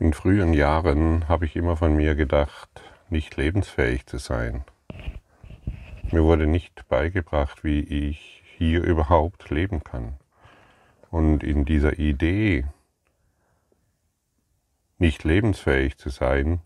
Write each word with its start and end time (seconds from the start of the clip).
In 0.00 0.14
frühen 0.14 0.54
Jahren 0.54 1.28
habe 1.28 1.44
ich 1.44 1.56
immer 1.56 1.76
von 1.76 1.94
mir 1.94 2.14
gedacht, 2.14 2.70
nicht 3.10 3.36
lebensfähig 3.36 4.06
zu 4.06 4.16
sein. 4.16 4.64
Mir 6.10 6.24
wurde 6.24 6.46
nicht 6.46 6.88
beigebracht, 6.88 7.64
wie 7.64 7.80
ich 7.80 8.42
hier 8.56 8.82
überhaupt 8.82 9.50
leben 9.50 9.84
kann. 9.84 10.14
Und 11.10 11.44
in 11.44 11.66
dieser 11.66 11.98
Idee, 11.98 12.64
nicht 14.96 15.22
lebensfähig 15.24 15.98
zu 15.98 16.08
sein, 16.08 16.60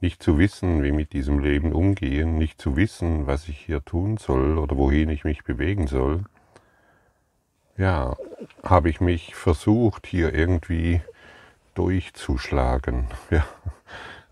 nicht 0.00 0.22
zu 0.22 0.38
wissen, 0.38 0.84
wie 0.84 0.92
mit 0.92 1.12
diesem 1.12 1.40
Leben 1.40 1.72
umgehen, 1.72 2.38
nicht 2.38 2.62
zu 2.62 2.76
wissen, 2.76 3.26
was 3.26 3.48
ich 3.48 3.58
hier 3.58 3.84
tun 3.84 4.18
soll 4.18 4.56
oder 4.56 4.76
wohin 4.76 5.08
ich 5.08 5.24
mich 5.24 5.42
bewegen 5.42 5.88
soll, 5.88 6.26
ja, 7.76 8.16
habe 8.62 8.88
ich 8.88 9.00
mich 9.00 9.34
versucht, 9.34 10.06
hier 10.06 10.32
irgendwie 10.32 11.00
durchzuschlagen, 11.78 13.06
ja, 13.30 13.46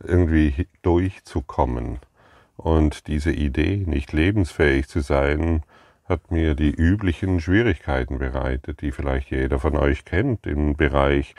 irgendwie 0.03 0.67
durchzukommen. 0.83 2.01
Und 2.57 3.07
diese 3.07 3.33
Idee, 3.33 3.85
nicht 3.87 4.13
lebensfähig 4.13 4.89
zu 4.89 5.01
sein, 5.01 5.63
hat 6.09 6.31
mir 6.31 6.55
die 6.55 6.71
üblichen 6.71 7.41
Schwierigkeiten 7.41 8.19
bereitet, 8.19 8.81
die 8.81 8.93
vielleicht 8.93 9.31
jeder 9.31 9.59
von 9.59 9.77
euch 9.77 10.05
kennt 10.05 10.47
im 10.47 10.77
Bereich 10.77 11.35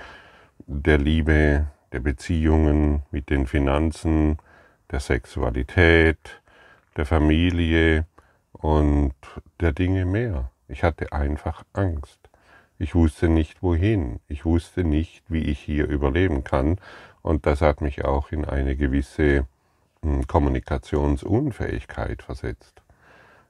der 0.66 0.98
Liebe, 0.98 1.68
der 1.92 2.00
Beziehungen, 2.00 3.04
mit 3.12 3.30
den 3.30 3.48
Finanzen, 3.48 4.38
der 4.92 5.00
Sexualität, 5.00 6.42
der 6.96 7.06
Familie 7.06 8.06
und 8.52 9.14
der 9.60 9.72
Dinge 9.72 10.06
mehr. 10.06 10.52
Ich 10.68 10.84
hatte 10.84 11.12
einfach 11.14 11.64
Angst. 11.74 12.27
Ich 12.80 12.94
wusste 12.94 13.28
nicht 13.28 13.64
wohin. 13.64 14.20
Ich 14.28 14.46
wusste 14.46 14.84
nicht, 14.84 15.24
wie 15.28 15.44
ich 15.44 15.60
hier 15.60 15.88
überleben 15.88 16.44
kann. 16.44 16.78
Und 17.22 17.46
das 17.46 17.62
hat 17.62 17.82
mich 17.82 18.06
auch 18.06 18.32
in 18.32 18.46
eine 18.46 18.76
gewisse 18.76 19.48
hm, 20.02 20.28
Kommunikationsunfähigkeit 20.28 22.22
versetzt. 22.22 22.82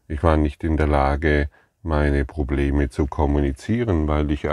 Ich 0.07 0.23
war 0.23 0.37
nicht 0.37 0.63
in 0.63 0.77
der 0.77 0.87
Lage, 0.87 1.49
meine 1.83 2.25
Probleme 2.25 2.89
zu 2.89 3.07
kommunizieren, 3.07 4.07
weil 4.07 4.31
ich 4.31 4.47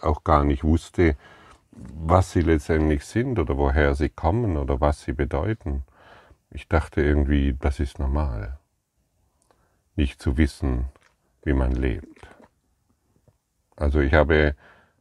auch 0.00 0.24
gar 0.24 0.44
nicht 0.44 0.64
wusste, 0.64 1.16
was 1.72 2.32
sie 2.32 2.42
letztendlich 2.42 3.04
sind 3.04 3.38
oder 3.38 3.56
woher 3.56 3.94
sie 3.94 4.08
kommen 4.08 4.56
oder 4.56 4.80
was 4.80 5.02
sie 5.02 5.12
bedeuten. 5.12 5.84
Ich 6.50 6.68
dachte 6.68 7.00
irgendwie, 7.02 7.56
das 7.58 7.80
ist 7.80 7.98
normal, 7.98 8.58
nicht 9.94 10.20
zu 10.20 10.36
wissen, 10.36 10.86
wie 11.44 11.54
man 11.54 11.72
lebt. 11.72 12.28
Also 13.80 14.00
ich 14.00 14.12
habe, 14.12 14.54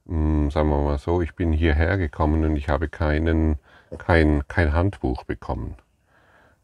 hm, 0.08 0.50
sagen 0.52 0.70
wir 0.70 0.82
mal 0.82 0.98
so, 0.98 1.22
ich 1.22 1.36
bin 1.36 1.52
hierher 1.52 1.98
gekommen 1.98 2.46
und 2.46 2.56
ich 2.56 2.70
habe 2.70 2.88
keinen, 2.88 3.60
kein, 3.98 4.48
kein 4.48 4.74
Handbuch 4.74 5.26
bekommen. 5.26 5.76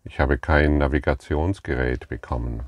Ich 0.05 0.19
habe 0.21 0.37
kein 0.37 0.77
Navigationsgerät 0.77 2.07
bekommen. 2.07 2.63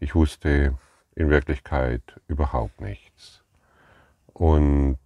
Ich 0.00 0.16
wusste 0.16 0.74
in 1.14 1.30
Wirklichkeit 1.30 2.02
überhaupt 2.26 2.80
nichts. 2.80 3.44
Und 4.32 4.98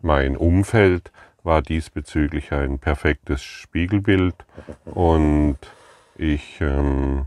mein 0.00 0.36
Umfeld 0.36 1.10
war 1.42 1.62
diesbezüglich 1.62 2.52
ein 2.52 2.78
perfektes 2.78 3.42
Spiegelbild 3.42 4.36
und 4.84 5.58
ich 6.14 6.60
ähm, 6.60 7.26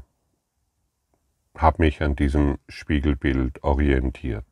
habe 1.58 1.84
mich 1.84 2.02
an 2.02 2.16
diesem 2.16 2.58
Spiegelbild 2.70 3.64
orientiert. 3.64 4.46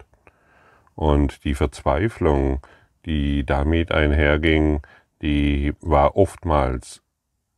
Und 0.96 1.44
die 1.44 1.54
Verzweiflung, 1.54 2.62
die 3.06 3.46
damit 3.46 3.92
einherging, 3.92 4.82
die 5.22 5.74
war 5.82 6.16
oftmals 6.16 7.02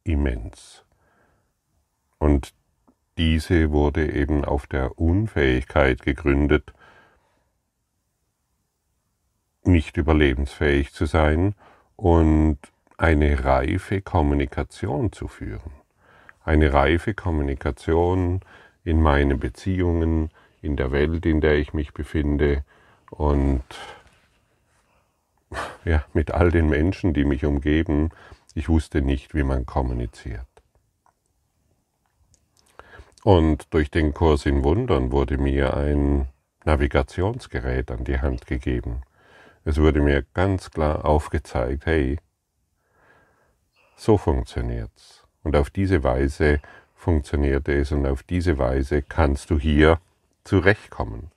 immens. 0.04 0.84
Und 2.18 2.54
diese 3.18 3.72
wurde 3.72 4.12
eben 4.12 4.46
auf 4.46 4.68
der 4.68 5.00
Unfähigkeit 5.00 6.02
gegründet, 6.02 6.74
nicht 9.64 9.98
überlebensfähig 9.98 10.94
zu 10.94 11.06
sein 11.06 11.56
und 11.96 12.58
eine 12.98 13.44
reife 13.44 14.02
Kommunikation 14.02 15.12
zu 15.12 15.28
führen. 15.28 15.72
Eine 16.44 16.74
reife 16.74 17.14
Kommunikation 17.14 18.42
in 18.84 19.02
meinen 19.02 19.40
Beziehungen, 19.40 20.30
in 20.62 20.78
der 20.78 20.92
Welt, 20.92 21.26
in 21.26 21.42
der 21.42 21.56
ich 21.58 21.74
mich 21.74 21.94
befinde, 21.94 22.64
und 23.12 23.64
ja, 25.86 26.04
mit 26.14 26.32
all 26.32 26.52
den 26.52 26.70
Menschen, 26.70 27.14
die 27.14 27.26
mich 27.26 27.46
umgeben, 27.46 28.10
ich 28.54 28.70
wusste 28.70 29.02
nicht, 29.02 29.34
wie 29.36 29.44
man 29.44 29.66
kommuniziert. 29.66 30.48
Und 33.24 33.74
durch 33.74 33.92
den 33.92 34.14
Kurs 34.14 34.46
in 34.46 34.64
Wundern 34.64 35.12
wurde 35.12 35.38
mir 35.38 35.76
ein 35.76 36.28
Navigationsgerät 36.66 37.92
an 37.92 38.04
die 38.04 38.20
Hand 38.20 38.46
gegeben. 38.46 39.02
Es 39.64 39.78
wurde 39.78 40.02
mir 40.02 40.24
ganz 40.34 40.72
klar 40.72 41.06
aufgezeigt, 41.06 41.86
hey, 41.86 42.20
so 43.96 44.18
funktioniert's. 44.18 45.26
Und 45.44 45.56
auf 45.56 45.70
diese 45.70 46.04
Weise 46.04 46.62
funktioniert 46.96 47.68
es 47.68 47.92
und 47.92 48.06
auf 48.06 48.24
diese 48.24 48.58
Weise 48.58 49.02
kannst 49.02 49.50
du 49.50 49.60
hier 49.60 50.00
zurechtkommen. 50.44 51.32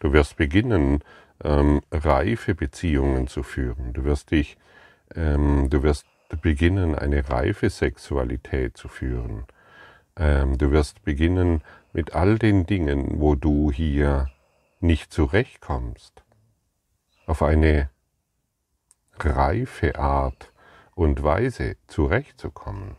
Du 0.00 0.12
wirst 0.12 0.36
beginnen, 0.36 1.02
ähm, 1.42 1.80
reife 1.90 2.54
Beziehungen 2.54 3.26
zu 3.26 3.42
führen. 3.42 3.92
Du 3.92 4.04
wirst 4.04 4.30
dich, 4.30 4.56
ähm, 5.14 5.70
du 5.70 5.82
wirst 5.82 6.06
beginnen, 6.42 6.94
eine 6.94 7.28
reife 7.28 7.70
Sexualität 7.70 8.76
zu 8.76 8.88
führen. 8.88 9.44
Ähm, 10.16 10.58
du 10.58 10.70
wirst 10.70 11.02
beginnen, 11.04 11.62
mit 11.92 12.14
all 12.14 12.38
den 12.38 12.66
Dingen, 12.66 13.20
wo 13.20 13.34
du 13.34 13.72
hier 13.72 14.30
nicht 14.80 15.12
zurechtkommst, 15.12 16.22
auf 17.26 17.42
eine 17.42 17.90
reife 19.18 19.98
Art 19.98 20.52
und 20.94 21.22
Weise 21.22 21.76
zurechtzukommen. 21.86 22.96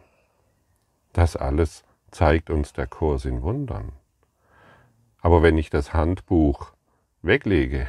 Das 1.13 1.35
alles 1.35 1.83
zeigt 2.11 2.49
uns 2.49 2.73
der 2.73 2.87
Kurs 2.87 3.25
in 3.25 3.41
Wundern. 3.41 3.91
Aber 5.21 5.43
wenn 5.43 5.57
ich 5.57 5.69
das 5.69 5.93
Handbuch 5.93 6.73
weglege, 7.21 7.87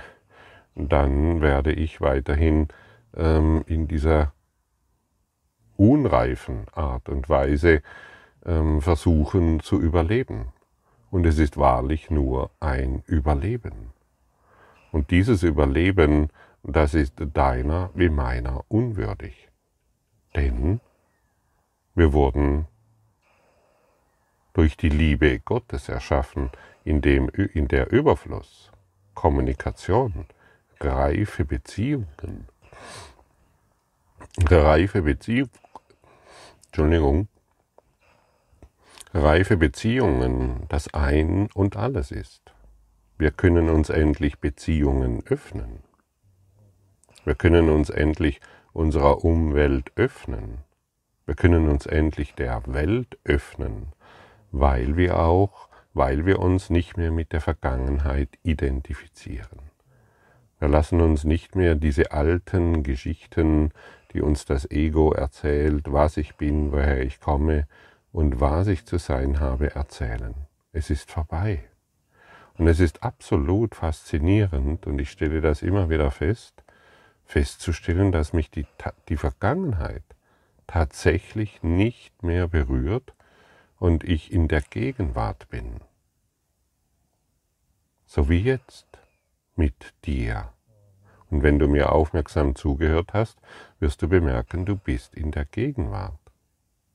dann 0.75 1.41
werde 1.41 1.73
ich 1.73 2.01
weiterhin 2.01 2.69
ähm, 3.17 3.65
in 3.67 3.89
dieser 3.89 4.33
unreifen 5.77 6.67
Art 6.73 7.09
und 7.09 7.29
Weise 7.29 7.83
ähm, 8.45 8.81
versuchen 8.81 9.61
zu 9.61 9.81
überleben. 9.81 10.53
Und 11.11 11.27
es 11.27 11.39
ist 11.39 11.57
wahrlich 11.57 12.11
nur 12.11 12.51
ein 12.61 13.03
Überleben. 13.07 13.93
Und 14.93 15.11
dieses 15.11 15.43
Überleben, 15.43 16.29
das 16.63 16.95
ist 16.95 17.15
deiner 17.19 17.91
wie 17.95 18.09
meiner 18.09 18.65
unwürdig. 18.69 19.49
Denn 20.37 20.81
wir 21.95 22.13
wurden 22.13 22.67
durch 24.53 24.77
die 24.77 24.89
Liebe 24.89 25.41
Gottes 25.41 25.89
erschaffen, 25.89 26.51
in, 26.85 27.01
dem, 27.01 27.29
in 27.29 27.69
der 27.69 27.91
Überfluss 27.93 28.71
Kommunikation, 29.21 30.25
reife 30.81 31.45
Beziehungen, 31.45 32.49
reife 34.49 35.03
Beziehung, 35.03 35.51
Entschuldigung, 36.69 37.29
reife 39.13 39.59
Beziehungen 39.59 40.65
das 40.71 40.95
Ein 40.95 41.51
und 41.53 41.77
alles 41.77 42.13
ist. 42.13 42.55
Wir 43.19 43.31
können 43.31 43.69
uns 43.69 43.91
endlich 43.91 44.39
Beziehungen 44.39 45.23
öffnen. 45.27 45.81
Wir 47.27 47.35
können 47.35 47.69
uns 47.69 47.91
endlich 47.91 48.41
unserer 48.73 49.23
Umwelt 49.23 49.93
öffnen. 49.97 50.65
Wir 51.27 51.35
können 51.35 51.69
uns 51.69 51.85
endlich 51.85 52.37
der 52.37 52.63
Welt 52.73 53.19
öffnen, 53.25 53.93
weil 54.51 54.97
wir 54.97 55.19
auch 55.19 55.70
weil 55.95 56.27
wir 56.27 56.39
uns 56.39 56.71
nicht 56.71 56.97
mehr 56.97 57.11
mit 57.11 57.33
der 57.33 57.41
Vergangenheit 57.41 58.29
identifizieren. 58.43 59.71
Wir 60.59 60.69
lassen 60.69 61.01
uns 61.01 61.25
nicht 61.25 61.57
mehr 61.57 61.75
diese 61.75 62.13
alten 62.13 62.83
Geschichten, 62.83 63.73
die 64.13 64.21
uns 64.21 64.45
das 64.45 64.71
Ego 64.71 65.13
erzählt, 65.13 65.91
was 65.91 66.17
ich 66.17 66.37
bin, 66.37 66.73
woher 66.73 67.03
ich 67.03 67.21
komme 67.21 67.67
und 68.13 68.41
was 68.41 68.67
ich 68.67 68.85
zu 68.85 68.99
sein 68.99 69.41
habe, 69.41 69.75
erzählen. 69.75 70.35
Es 70.73 70.91
ist 70.91 71.11
vorbei. 71.11 71.65
Und 72.59 72.67
es 72.67 72.79
ist 72.79 73.03
absolut 73.03 73.75
faszinierend, 73.75 74.87
und 74.87 75.01
ich 75.01 75.11
stelle 75.11 75.41
das 75.41 75.63
immer 75.63 75.89
wieder 75.89 76.11
fest, 76.11 76.63
festzustellen, 77.25 78.13
dass 78.13 78.33
mich 78.33 78.51
die, 78.51 78.67
die 79.09 79.17
Vergangenheit 79.17 80.05
tatsächlich 80.67 81.63
nicht 81.63 82.23
mehr 82.23 82.49
berührt, 82.49 83.15
und 83.81 84.05
ich 84.05 84.31
in 84.33 84.47
der 84.47 84.61
Gegenwart 84.61 85.49
bin, 85.49 85.81
so 88.07 88.29
wie 88.29 88.41
jetzt 88.41 88.87
mit 89.57 89.95
dir. 90.05 90.53
Und 91.31 91.43
wenn 91.43 91.59
du 91.59 91.67
mir 91.67 91.93
aufmerksam 91.93 92.55
zugehört 92.55 93.15
hast, 93.15 93.39
wirst 93.79 94.03
du 94.03 94.09
bemerken, 94.09 94.67
du 94.67 94.77
bist 94.77 95.15
in 95.15 95.31
der 95.31 95.47
Gegenwart. 95.47 96.19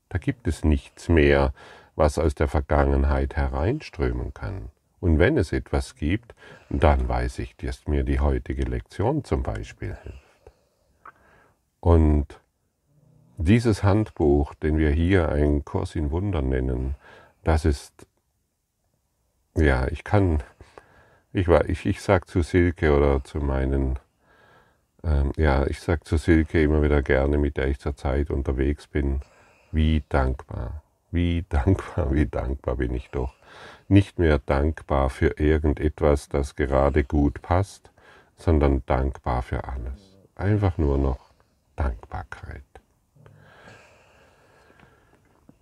Da 0.10 0.20
gibt 0.20 0.48
es 0.48 0.64
nichts 0.64 1.10
mehr, 1.10 1.54
was 1.96 2.20
aus 2.20 2.36
der 2.36 2.48
Vergangenheit 2.48 3.36
hereinströmen 3.36 4.34
kann. 4.34 4.70
Und 5.00 5.18
wenn 5.18 5.38
es 5.38 5.52
etwas 5.52 5.96
gibt, 5.96 6.36
dann 6.70 7.08
weiß 7.08 7.40
ich, 7.40 7.56
dass 7.58 7.88
mir 7.88 8.04
die 8.04 8.20
heutige 8.20 8.64
Lektion 8.64 9.24
zum 9.24 9.42
Beispiel 9.42 9.98
hilft. 10.04 10.52
Und 11.80 12.40
dieses 13.38 13.84
Handbuch, 13.84 14.54
den 14.56 14.78
wir 14.78 14.90
hier 14.92 15.30
einen 15.30 15.66
Kurs 15.66 15.96
in 15.96 16.12
Wundern 16.12 16.50
nennen, 16.50 16.96
das 17.44 17.66
ist, 17.66 18.08
ja, 19.56 19.88
ich 19.88 20.04
kann, 20.04 20.42
ich, 21.34 21.48
ich, 21.48 21.86
ich 21.86 22.02
sage 22.02 22.26
zu 22.26 22.42
Silke 22.42 22.96
oder 22.96 23.24
zu 23.24 23.40
meinen, 23.40 24.00
ähm, 25.04 25.32
ja, 25.38 25.66
ich 25.68 25.80
sage 25.80 26.04
zu 26.04 26.18
Silke 26.18 26.62
immer 26.62 26.82
wieder 26.82 27.02
gerne, 27.02 27.38
mit 27.38 27.58
der 27.58 27.68
ich 27.68 27.80
zur 27.80 27.96
Zeit 27.96 28.32
unterwegs 28.32 28.88
bin, 28.88 29.22
wie 29.72 30.04
dankbar, 30.10 30.82
wie 31.12 31.44
dankbar, 31.50 32.14
wie 32.14 32.26
dankbar 32.26 32.78
bin 32.78 32.94
ich 32.94 33.10
doch. 33.10 33.34
Nicht 33.88 34.18
mehr 34.18 34.40
dankbar 34.40 35.10
für 35.10 35.40
irgendetwas, 35.40 36.30
das 36.30 36.56
gerade 36.56 37.04
gut 37.04 37.42
passt, 37.42 37.92
sondern 38.38 38.84
dankbar 38.86 39.42
für 39.44 39.64
alles. 39.66 40.18
Einfach 40.36 40.78
nur 40.78 40.98
noch 40.98 41.32
Dankbarkeit. 41.76 42.64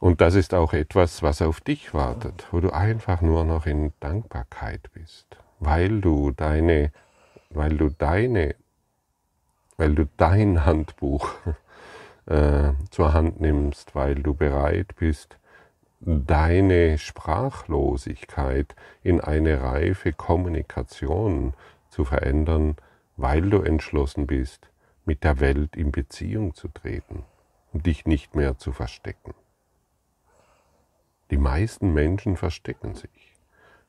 Und 0.03 0.19
das 0.19 0.35
ist 0.35 0.53
auch 0.53 0.73
etwas, 0.73 1.23
was 1.23 1.41
auf 1.41 1.61
dich 1.61 1.93
wartet, 1.93 2.45
wo 2.51 2.59
du 2.59 2.71
einfach 2.71 3.21
nur 3.21 3.45
noch 3.45 3.65
in 3.65 3.93
Dankbarkeit 4.01 4.91
bist, 4.93 5.37
weil 5.61 6.01
du 6.01 6.31
deine, 6.31 6.91
weil 7.51 7.77
du 7.77 7.87
deine, 7.87 8.53
weil 9.77 9.95
du 9.95 10.09
dein 10.17 10.65
Handbuch 10.65 11.29
äh, 12.25 12.73
zur 12.89 13.13
Hand 13.13 13.39
nimmst, 13.39 13.95
weil 13.95 14.15
du 14.15 14.33
bereit 14.33 14.93
bist, 14.97 15.37
deine 16.01 16.97
Sprachlosigkeit 16.97 18.75
in 19.03 19.21
eine 19.21 19.61
reife 19.61 20.11
Kommunikation 20.11 21.53
zu 21.87 22.03
verändern, 22.03 22.75
weil 23.15 23.49
du 23.49 23.61
entschlossen 23.61 24.27
bist, 24.27 24.67
mit 25.05 25.23
der 25.23 25.39
Welt 25.39 25.77
in 25.77 25.93
Beziehung 25.93 26.55
zu 26.55 26.67
treten 26.67 27.23
und 27.71 27.85
dich 27.85 28.05
nicht 28.05 28.35
mehr 28.35 28.57
zu 28.57 28.73
verstecken. 28.73 29.33
Die 31.31 31.37
meisten 31.37 31.93
Menschen 31.93 32.37
verstecken 32.37 32.95
sich, 32.95 33.35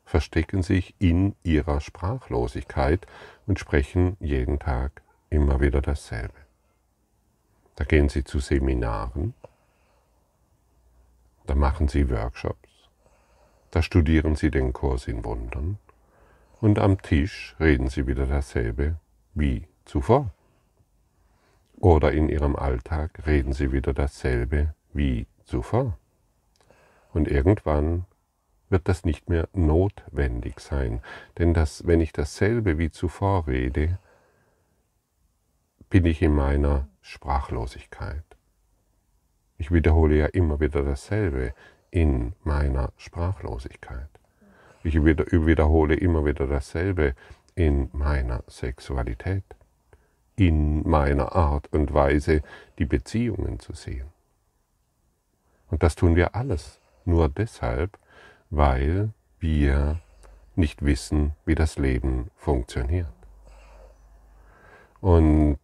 verstecken 0.05 0.63
sich 0.63 0.95
in 0.99 1.35
ihrer 1.43 1.81
Sprachlosigkeit 1.81 3.07
und 3.47 3.59
sprechen 3.59 4.17
jeden 4.21 4.59
Tag 4.59 5.03
immer 5.31 5.61
wieder 5.61 5.83
dasselbe. 5.83 6.35
Da 7.77 7.85
gehen 7.85 8.09
sie 8.09 8.25
zu 8.25 8.39
Seminaren, 8.39 9.35
da 11.47 11.55
machen 11.55 11.89
sie 11.89 12.09
Workshops, 12.09 12.89
da 13.71 13.83
studieren 13.83 14.37
sie 14.37 14.51
den 14.51 14.73
Kurs 14.73 15.09
in 15.09 15.25
Wundern 15.25 15.79
und 16.61 16.79
am 16.79 17.03
Tisch 17.03 17.57
reden 17.59 17.89
sie 17.89 18.07
wieder 18.07 18.27
dasselbe 18.27 18.97
wie 19.35 19.67
zuvor. 19.85 20.31
Oder 21.77 22.13
in 22.13 22.29
ihrem 22.29 22.57
Alltag 22.57 23.27
reden 23.27 23.53
sie 23.53 23.73
wieder 23.73 23.93
dasselbe 23.93 24.73
wie 24.93 25.27
zuvor. 25.45 25.99
Und 27.15 27.29
irgendwann 27.29 28.07
wird 28.69 28.89
das 28.89 29.05
nicht 29.05 29.29
mehr 29.29 29.49
notwendig 29.53 30.59
sein. 30.59 31.01
Denn 31.39 31.55
das, 31.55 31.87
wenn 31.87 32.01
ich 32.01 32.13
dasselbe 32.13 32.77
wie 32.77 32.91
zuvor 32.91 33.47
rede, 33.47 33.99
bin 35.89 36.05
ich 36.07 36.21
in 36.23 36.35
meiner 36.35 36.89
Sprachlosigkeit. 37.01 38.25
Ich 39.59 39.71
wiederhole 39.71 40.17
ja 40.17 40.27
immer 40.27 40.59
wieder 40.59 40.83
dasselbe 40.83 41.55
in 41.93 42.35
meiner 42.43 42.93
Sprachlosigkeit. 42.97 44.09
Ich 44.83 45.03
wiederhole 45.05 45.95
immer 45.95 46.25
wieder 46.25 46.49
dasselbe 46.49 47.15
in 47.55 47.91
meiner 47.93 48.43
Sexualität, 48.49 49.45
in 50.35 50.83
meiner 50.89 51.37
Art 51.37 51.73
und 51.73 51.95
Weise, 51.95 52.43
die 52.81 52.87
Beziehungen 52.87 53.61
zu 53.61 53.73
sehen. 53.73 54.09
Und 55.71 55.85
das 55.85 55.95
tun 55.95 56.17
wir 56.17 56.35
alles 56.35 56.81
nur 57.07 57.29
deshalb, 57.29 57.99
weil 58.51 59.11
wir 59.39 60.01
nicht 60.57 60.85
wissen, 60.85 61.33
wie 61.45 61.55
das 61.55 61.79
Leben 61.79 62.31
funktioniert. 62.37 63.13
Und 65.01 65.59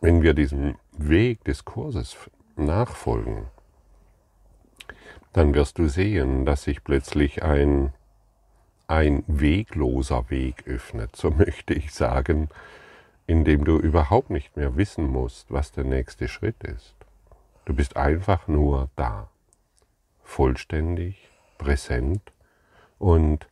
wenn 0.00 0.22
wir 0.22 0.34
diesem 0.34 0.76
Weg 0.92 1.44
des 1.44 1.64
Kurses 1.64 2.16
nachfolgen, 2.56 3.48
dann 5.32 5.54
wirst 5.54 5.78
du 5.78 5.88
sehen, 5.88 6.44
dass 6.46 6.64
sich 6.64 6.82
plötzlich 6.82 7.42
ein, 7.42 7.92
ein 8.88 9.22
wegloser 9.26 10.30
Weg 10.30 10.66
öffnet, 10.66 11.16
so 11.16 11.30
möchte 11.42 11.74
ich 11.74 11.92
sagen, 11.92 12.48
in 13.26 13.44
dem 13.44 13.64
du 13.64 13.78
überhaupt 13.78 14.30
nicht 14.30 14.56
mehr 14.56 14.76
wissen 14.76 15.06
musst, 15.06 15.52
was 15.52 15.70
der 15.70 15.84
nächste 15.84 16.26
Schritt 16.28 16.64
ist. 16.64 16.94
Du 17.64 17.74
bist 17.74 17.96
einfach 17.96 18.48
nur 18.48 18.88
da 18.96 19.28
vollständig, 20.30 21.28
präsent 21.58 22.32
und 22.98 23.48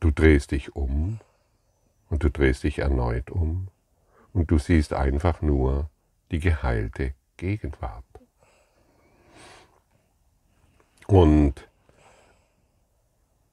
du 0.00 0.10
drehst 0.10 0.52
dich 0.52 0.74
um 0.74 1.20
und 2.08 2.24
du 2.24 2.30
drehst 2.30 2.64
dich 2.64 2.78
erneut 2.78 3.30
um 3.30 3.68
und 4.32 4.50
du 4.50 4.58
siehst 4.58 4.94
einfach 4.94 5.42
nur 5.42 5.90
die 6.30 6.38
geheilte 6.38 7.14
Gegenwart. 7.36 8.04
Und 11.06 11.68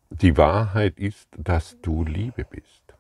die 0.10 0.38
Wahrheit 0.38 0.98
ist, 0.98 1.28
dass 1.38 1.76
du 1.82 2.06
Liebe 2.06 2.46
bist. 2.46 2.96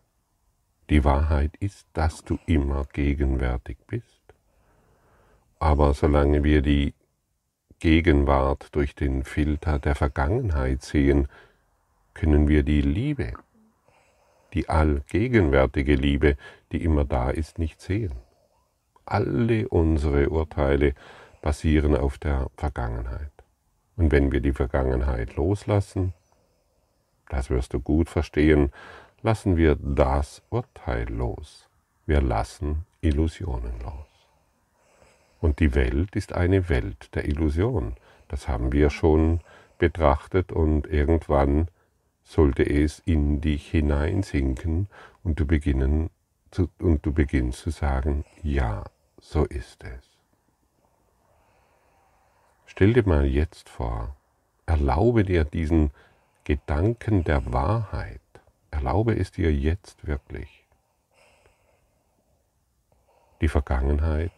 Die 0.89 1.03
Wahrheit 1.05 1.55
ist, 1.57 1.87
dass 1.93 2.23
du 2.23 2.37
immer 2.45 2.83
gegenwärtig 2.91 3.77
bist. 3.87 4.16
Aber 5.59 5.93
solange 5.93 6.43
wir 6.43 6.61
die 6.61 6.93
Gegenwart 7.79 8.69
durch 8.73 8.95
den 8.95 9.23
Filter 9.23 9.79
der 9.79 9.95
Vergangenheit 9.95 10.81
sehen, 10.83 11.27
können 12.13 12.47
wir 12.47 12.63
die 12.63 12.81
Liebe, 12.81 13.33
die 14.53 14.69
allgegenwärtige 14.69 15.95
Liebe, 15.95 16.37
die 16.71 16.83
immer 16.83 17.05
da 17.05 17.29
ist, 17.29 17.59
nicht 17.59 17.81
sehen. 17.81 18.13
Alle 19.05 19.67
unsere 19.69 20.29
Urteile 20.29 20.93
basieren 21.41 21.95
auf 21.95 22.17
der 22.17 22.49
Vergangenheit. 22.57 23.31
Und 23.95 24.11
wenn 24.11 24.31
wir 24.31 24.41
die 24.41 24.53
Vergangenheit 24.53 25.35
loslassen, 25.35 26.13
das 27.29 27.49
wirst 27.49 27.73
du 27.73 27.79
gut 27.79 28.09
verstehen, 28.09 28.71
lassen 29.21 29.57
wir 29.57 29.75
das 29.75 30.41
Urteil 30.49 31.09
los. 31.09 31.67
Wir 32.05 32.21
lassen 32.21 32.85
Illusionen 33.01 33.79
los. 33.81 34.16
Und 35.39 35.59
die 35.59 35.75
Welt 35.75 36.15
ist 36.15 36.33
eine 36.33 36.69
Welt 36.69 37.13
der 37.15 37.25
Illusion. 37.27 37.95
Das 38.27 38.47
haben 38.47 38.71
wir 38.71 38.89
schon 38.89 39.41
betrachtet 39.77 40.51
und 40.51 40.87
irgendwann 40.87 41.67
sollte 42.23 42.63
es 42.63 42.99
in 43.05 43.39
dich 43.39 43.69
hineinsinken 43.69 44.87
und 45.23 45.39
du, 45.39 45.45
beginnen 45.45 46.09
zu, 46.51 46.69
und 46.79 47.05
du 47.05 47.13
beginnst 47.13 47.61
zu 47.61 47.69
sagen, 47.69 48.25
ja, 48.43 48.83
so 49.19 49.45
ist 49.45 49.83
es. 49.83 50.03
Stell 52.65 52.93
dir 52.93 53.07
mal 53.07 53.25
jetzt 53.25 53.69
vor, 53.69 54.15
erlaube 54.65 55.23
dir 55.23 55.45
diesen 55.45 55.91
Gedanken 56.43 57.23
der 57.23 57.51
Wahrheit, 57.53 58.21
erlaube 58.71 59.17
es 59.17 59.31
dir 59.31 59.53
jetzt 59.53 60.05
wirklich. 60.05 60.65
Die 63.41 63.47
Vergangenheit 63.47 64.31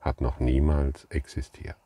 hat 0.00 0.20
noch 0.20 0.40
niemals 0.40 1.06
existiert. 1.10 1.76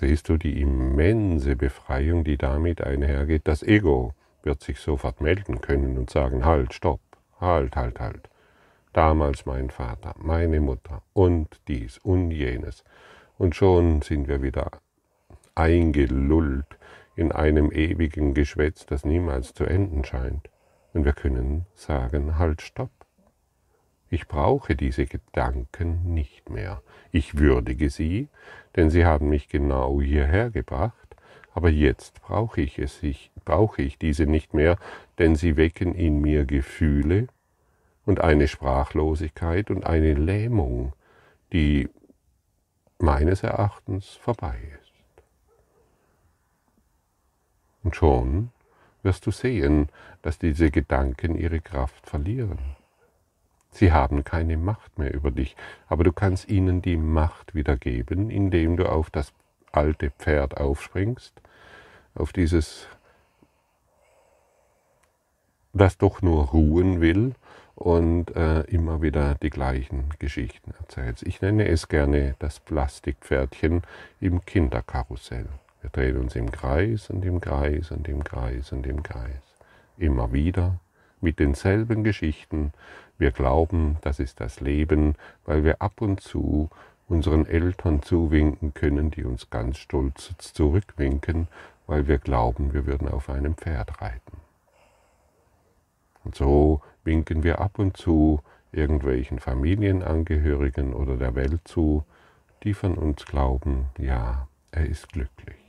Siehst 0.00 0.30
du 0.30 0.38
die 0.38 0.62
immense 0.62 1.56
Befreiung, 1.56 2.24
die 2.24 2.38
damit 2.38 2.80
einhergeht? 2.80 3.42
Das 3.44 3.62
Ego 3.62 4.14
wird 4.42 4.62
sich 4.62 4.80
sofort 4.80 5.20
melden 5.20 5.60
können 5.60 5.98
und 5.98 6.08
sagen, 6.08 6.46
halt, 6.46 6.72
stopp, 6.72 7.00
halt, 7.38 7.76
halt, 7.76 8.00
halt. 8.00 8.30
Damals 8.94 9.44
mein 9.44 9.68
Vater, 9.68 10.14
meine 10.16 10.60
Mutter 10.60 11.02
und 11.12 11.60
dies 11.68 11.98
und 11.98 12.30
jenes. 12.30 12.82
Und 13.36 13.54
schon 13.54 14.00
sind 14.00 14.26
wir 14.26 14.40
wieder 14.40 14.70
eingelullt 15.60 16.78
in 17.16 17.32
einem 17.32 17.70
ewigen 17.70 18.32
Geschwätz, 18.32 18.86
das 18.86 19.04
niemals 19.04 19.52
zu 19.52 19.64
enden 19.64 20.04
scheint. 20.04 20.48
Und 20.94 21.04
wir 21.04 21.12
können 21.12 21.66
sagen, 21.74 22.38
halt, 22.38 22.62
stopp. 22.62 22.90
Ich 24.08 24.26
brauche 24.26 24.74
diese 24.74 25.04
Gedanken 25.04 26.14
nicht 26.14 26.48
mehr. 26.48 26.82
Ich 27.12 27.38
würdige 27.38 27.90
sie, 27.90 28.28
denn 28.74 28.88
sie 28.88 29.04
haben 29.04 29.28
mich 29.28 29.48
genau 29.48 30.00
hierher 30.00 30.50
gebracht, 30.50 31.16
aber 31.52 31.68
jetzt 31.68 32.22
brauche 32.22 32.62
ich 32.62 32.78
es, 32.78 33.02
ich 33.02 33.30
brauche 33.44 33.82
ich 33.82 33.98
diese 33.98 34.26
nicht 34.26 34.54
mehr, 34.54 34.78
denn 35.18 35.36
sie 35.36 35.56
wecken 35.56 35.94
in 35.94 36.20
mir 36.20 36.46
Gefühle 36.46 37.28
und 38.06 38.20
eine 38.20 38.48
Sprachlosigkeit 38.48 39.70
und 39.70 39.84
eine 39.84 40.14
Lähmung, 40.14 40.94
die 41.52 41.88
meines 42.98 43.42
Erachtens 43.42 44.14
vorbei 44.14 44.58
ist. 44.80 44.89
Und 47.82 47.96
schon 47.96 48.50
wirst 49.02 49.26
du 49.26 49.30
sehen, 49.30 49.88
dass 50.22 50.38
diese 50.38 50.70
Gedanken 50.70 51.36
ihre 51.36 51.60
Kraft 51.60 52.06
verlieren. 52.06 52.58
Sie 53.72 53.92
haben 53.92 54.24
keine 54.24 54.56
Macht 54.56 54.98
mehr 54.98 55.14
über 55.14 55.30
dich, 55.30 55.56
aber 55.88 56.04
du 56.04 56.12
kannst 56.12 56.48
ihnen 56.48 56.82
die 56.82 56.96
Macht 56.96 57.54
wiedergeben, 57.54 58.30
indem 58.30 58.76
du 58.76 58.86
auf 58.86 59.10
das 59.10 59.32
alte 59.72 60.10
Pferd 60.10 60.56
aufspringst, 60.58 61.40
auf 62.14 62.32
dieses, 62.32 62.88
das 65.72 65.96
doch 65.98 66.20
nur 66.20 66.48
ruhen 66.48 67.00
will 67.00 67.34
und 67.76 68.34
äh, 68.36 68.62
immer 68.62 69.00
wieder 69.02 69.36
die 69.36 69.50
gleichen 69.50 70.10
Geschichten 70.18 70.74
erzählst. 70.78 71.22
Ich 71.22 71.40
nenne 71.40 71.68
es 71.68 71.88
gerne 71.88 72.34
das 72.40 72.58
Plastikpferdchen 72.60 73.82
im 74.20 74.44
Kinderkarussell. 74.44 75.48
Wir 75.82 75.90
drehen 75.90 76.18
uns 76.18 76.36
im 76.36 76.50
Kreis 76.50 77.10
und 77.10 77.24
im 77.24 77.40
Kreis 77.40 77.90
und 77.90 78.06
im 78.08 78.22
Kreis 78.22 78.72
und 78.72 78.86
im 78.86 79.02
Kreis. 79.02 79.42
Immer 79.96 80.32
wieder 80.32 80.78
mit 81.20 81.38
denselben 81.38 82.04
Geschichten. 82.04 82.72
Wir 83.18 83.30
glauben, 83.30 83.96
das 84.02 84.18
ist 84.18 84.40
das 84.40 84.60
Leben, 84.60 85.14
weil 85.44 85.64
wir 85.64 85.82
ab 85.82 86.00
und 86.00 86.20
zu 86.20 86.70
unseren 87.08 87.46
Eltern 87.46 88.02
zuwinken 88.02 88.72
können, 88.72 89.10
die 89.10 89.24
uns 89.24 89.50
ganz 89.50 89.78
stolz 89.78 90.32
zurückwinken, 90.38 91.48
weil 91.86 92.06
wir 92.06 92.18
glauben, 92.18 92.72
wir 92.72 92.86
würden 92.86 93.08
auf 93.08 93.28
einem 93.28 93.54
Pferd 93.54 94.00
reiten. 94.00 94.38
Und 96.24 96.34
so 96.34 96.82
winken 97.02 97.42
wir 97.42 97.60
ab 97.60 97.78
und 97.78 97.96
zu 97.96 98.40
irgendwelchen 98.72 99.40
Familienangehörigen 99.40 100.94
oder 100.94 101.16
der 101.16 101.34
Welt 101.34 101.66
zu, 101.66 102.04
die 102.62 102.74
von 102.74 102.96
uns 102.96 103.24
glauben, 103.24 103.86
ja, 103.98 104.46
er 104.70 104.86
ist 104.86 105.08
glücklich. 105.08 105.59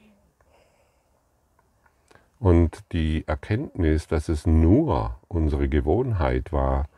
Und 2.42 2.92
die 2.92 3.24
Erkenntnis, 3.28 4.08
dass 4.08 4.28
es 4.28 4.48
nur 4.48 5.16
unsere 5.28 5.70
Gewohnheit 5.70 6.52
war, 6.52 6.90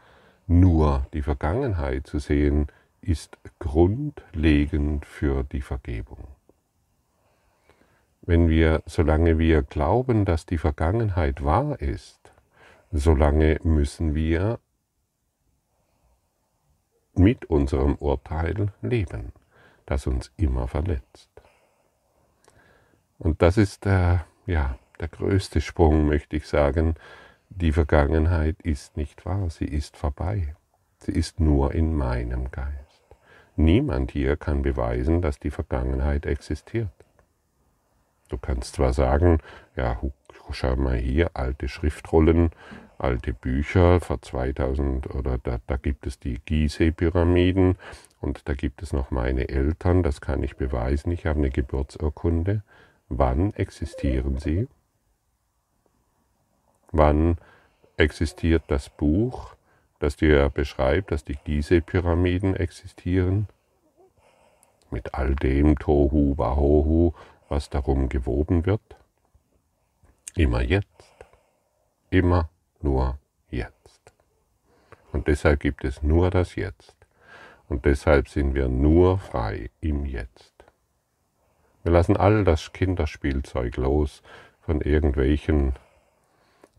nur 0.47 1.05
die 1.11 1.21
Vergangenheit 1.21 2.07
zu 2.07 2.19
sehen, 2.19 2.67
ist 3.01 3.37
grundlegend 3.59 5.05
für 5.05 5.43
die 5.43 5.59
Vergebung. 5.59 6.29
Wenn 8.21 8.47
wir, 8.47 8.83
solange 8.85 9.37
wir 9.37 9.63
glauben, 9.63 10.23
dass 10.23 10.45
die 10.45 10.57
Vergangenheit 10.57 11.43
wahr 11.43 11.81
ist, 11.81 12.31
solange 12.93 13.59
müssen 13.63 14.15
wir 14.15 14.59
mit 17.15 17.43
unserem 17.43 17.95
Urteil 17.95 18.71
leben, 18.81 19.33
das 19.85 20.07
uns 20.07 20.31
immer 20.37 20.69
verletzt. 20.69 21.29
Und 23.19 23.41
das 23.41 23.57
ist 23.57 23.83
der, 23.83 24.25
ja, 24.45 24.77
der 25.03 25.09
größte 25.09 25.59
Sprung, 25.59 26.07
möchte 26.07 26.37
ich 26.37 26.47
sagen. 26.47 26.95
Die 27.49 27.73
Vergangenheit 27.73 28.61
ist 28.61 28.95
nicht 28.95 29.25
wahr, 29.25 29.49
sie 29.49 29.65
ist 29.65 29.97
vorbei. 29.97 30.55
Sie 30.99 31.11
ist 31.11 31.41
nur 31.41 31.75
in 31.75 31.93
meinem 31.93 32.51
Geist. 32.51 33.03
Niemand 33.57 34.11
hier 34.11 34.37
kann 34.37 34.61
beweisen, 34.61 35.21
dass 35.21 35.39
die 35.39 35.51
Vergangenheit 35.51 36.25
existiert. 36.25 36.87
Du 38.29 38.37
kannst 38.37 38.75
zwar 38.75 38.93
sagen, 38.93 39.39
ja, 39.75 39.99
schau 40.51 40.77
mal 40.77 40.95
hier, 40.95 41.31
alte 41.33 41.67
Schriftrollen, 41.67 42.51
alte 42.97 43.33
Bücher 43.33 43.99
vor 43.99 44.21
2000 44.21 45.13
oder 45.13 45.37
da, 45.37 45.59
da 45.67 45.75
gibt 45.75 46.07
es 46.07 46.17
die 46.17 46.39
Gizeh-Pyramiden 46.45 47.75
und 48.21 48.47
da 48.47 48.53
gibt 48.53 48.81
es 48.81 48.93
noch 48.93 49.11
meine 49.11 49.49
Eltern, 49.49 50.01
das 50.01 50.21
kann 50.21 50.41
ich 50.43 50.55
beweisen, 50.55 51.11
ich 51.11 51.25
habe 51.25 51.39
eine 51.39 51.49
Geburtsurkunde. 51.49 52.63
Wann 53.09 53.53
existieren 53.55 54.39
sie? 54.39 54.69
Wann 56.93 57.37
existiert 57.97 58.63
das 58.67 58.89
Buch, 58.89 59.55
das 59.97 60.15
dir 60.15 60.49
beschreibt, 60.49 61.11
dass 61.11 61.23
die 61.23 61.37
Gizeh-Pyramiden 61.43 62.55
existieren? 62.55 63.47
Mit 64.91 65.15
all 65.15 65.35
dem 65.35 65.77
Tohu 65.79 66.37
Wahohu, 66.37 67.13
was 67.49 67.71
darum 67.71 68.09
gewoben 68.09 68.67
wird? 68.67 68.95
Immer 70.35 70.61
jetzt. 70.61 70.87
Immer 72.11 72.49
nur 72.79 73.17
jetzt. 73.49 74.13
Und 75.11 75.27
deshalb 75.27 75.61
gibt 75.61 75.83
es 75.83 76.03
nur 76.03 76.29
das 76.29 76.55
Jetzt. 76.55 76.95
Und 77.69 77.85
deshalb 77.85 78.29
sind 78.29 78.53
wir 78.53 78.67
nur 78.67 79.17
frei 79.17 79.71
im 79.81 80.05
Jetzt. 80.05 80.53
Wir 81.81 81.91
lassen 81.91 82.17
all 82.17 82.43
das 82.43 82.71
Kinderspielzeug 82.71 83.77
los 83.77 84.21
von 84.61 84.81
irgendwelchen 84.81 85.73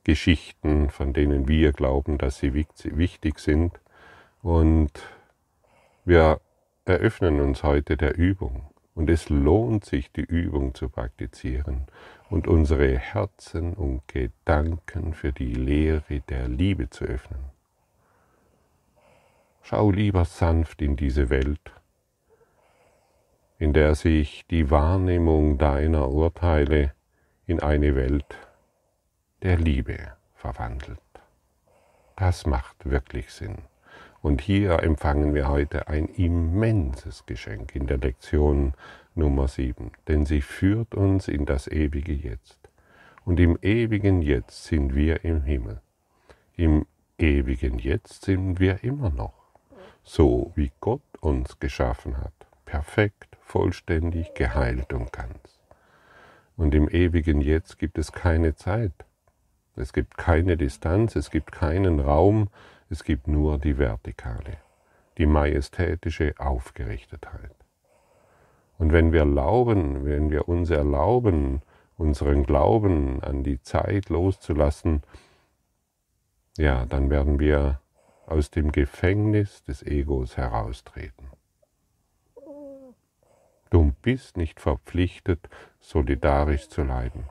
Geschichten, 0.04 0.90
von 0.90 1.12
denen 1.12 1.48
wir 1.48 1.72
glauben, 1.72 2.18
dass 2.18 2.38
sie 2.38 2.54
wichtig 2.54 3.38
sind. 3.38 3.80
Und 4.42 4.92
wir 6.04 6.40
eröffnen 6.84 7.40
uns 7.40 7.62
heute 7.62 7.96
der 7.96 8.16
Übung. 8.16 8.66
Und 8.94 9.10
es 9.10 9.28
lohnt 9.28 9.84
sich, 9.84 10.12
die 10.12 10.24
Übung 10.24 10.74
zu 10.74 10.88
praktizieren 10.88 11.86
und 12.30 12.46
unsere 12.46 12.96
Herzen 12.96 13.74
und 13.74 14.06
Gedanken 14.06 15.14
für 15.14 15.32
die 15.32 15.52
Lehre 15.52 16.20
der 16.28 16.46
Liebe 16.46 16.90
zu 16.90 17.04
öffnen. 17.04 17.40
Schau 19.62 19.90
lieber 19.90 20.24
sanft 20.24 20.82
in 20.82 20.94
diese 20.94 21.30
Welt, 21.30 21.72
in 23.58 23.72
der 23.72 23.94
sich 23.94 24.46
die 24.48 24.70
Wahrnehmung 24.70 25.58
deiner 25.58 26.10
Urteile 26.10 26.92
in 27.46 27.60
eine 27.60 27.96
Welt 27.96 28.36
der 29.44 29.58
Liebe 29.58 29.98
verwandelt. 30.34 30.98
Das 32.16 32.46
macht 32.46 32.88
wirklich 32.88 33.30
Sinn. 33.30 33.58
Und 34.22 34.40
hier 34.40 34.82
empfangen 34.82 35.34
wir 35.34 35.48
heute 35.48 35.86
ein 35.86 36.06
immenses 36.06 37.26
Geschenk 37.26 37.76
in 37.76 37.86
der 37.86 37.98
Lektion 37.98 38.72
Nummer 39.14 39.46
7, 39.46 39.92
denn 40.08 40.24
sie 40.24 40.40
führt 40.40 40.94
uns 40.94 41.28
in 41.28 41.44
das 41.44 41.68
ewige 41.68 42.14
Jetzt. 42.14 42.58
Und 43.26 43.38
im 43.38 43.58
ewigen 43.60 44.22
Jetzt 44.22 44.64
sind 44.64 44.94
wir 44.94 45.24
im 45.26 45.42
Himmel. 45.42 45.82
Im 46.56 46.86
ewigen 47.18 47.78
Jetzt 47.78 48.24
sind 48.24 48.60
wir 48.60 48.82
immer 48.82 49.10
noch, 49.10 49.52
so 50.02 50.52
wie 50.54 50.72
Gott 50.80 51.02
uns 51.20 51.58
geschaffen 51.58 52.16
hat, 52.16 52.32
perfekt, 52.64 53.36
vollständig, 53.42 54.32
geheilt 54.32 54.94
und 54.94 55.12
ganz. 55.12 55.60
Und 56.56 56.74
im 56.74 56.88
ewigen 56.88 57.42
Jetzt 57.42 57.78
gibt 57.78 57.98
es 57.98 58.10
keine 58.10 58.54
Zeit, 58.54 59.04
es 59.76 59.92
gibt 59.92 60.16
keine 60.16 60.56
Distanz, 60.56 61.16
es 61.16 61.30
gibt 61.30 61.52
keinen 61.52 62.00
Raum, 62.00 62.48
es 62.90 63.04
gibt 63.04 63.26
nur 63.28 63.58
die 63.58 63.78
Vertikale, 63.78 64.58
die 65.18 65.26
majestätische 65.26 66.34
Aufgerichtetheit. 66.38 67.54
Und 68.78 68.92
wenn 68.92 69.12
wir 69.12 69.20
erlauben, 69.20 70.04
wenn 70.04 70.30
wir 70.30 70.48
uns 70.48 70.70
erlauben, 70.70 71.62
unseren 71.96 72.44
Glauben 72.44 73.22
an 73.22 73.42
die 73.42 73.60
Zeit 73.62 74.08
loszulassen, 74.08 75.02
ja, 76.56 76.86
dann 76.86 77.10
werden 77.10 77.38
wir 77.38 77.80
aus 78.26 78.50
dem 78.50 78.72
Gefängnis 78.72 79.62
des 79.64 79.82
Egos 79.82 80.36
heraustreten. 80.36 81.28
Du 83.70 83.92
bist 84.02 84.36
nicht 84.36 84.60
verpflichtet, 84.60 85.48
solidarisch 85.80 86.68
zu 86.68 86.84
leiden. 86.84 87.24